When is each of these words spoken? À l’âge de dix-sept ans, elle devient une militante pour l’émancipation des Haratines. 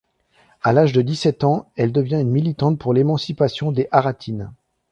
À 0.63 0.73
l’âge 0.73 0.93
de 0.93 1.03
dix-sept 1.03 1.43
ans, 1.43 1.69
elle 1.75 1.91
devient 1.91 2.17
une 2.19 2.31
militante 2.31 2.79
pour 2.79 2.91
l’émancipation 2.95 3.71
des 3.71 3.87
Haratines. 3.91 4.49